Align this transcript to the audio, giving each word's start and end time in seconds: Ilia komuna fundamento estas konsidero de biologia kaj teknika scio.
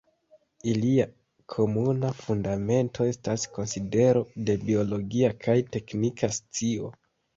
Ilia 0.69 1.03
komuna 1.55 2.09
fundamento 2.23 3.07
estas 3.09 3.45
konsidero 3.59 4.25
de 4.49 4.57
biologia 4.71 5.31
kaj 5.45 5.59
teknika 5.77 6.33
scio. 6.41 6.91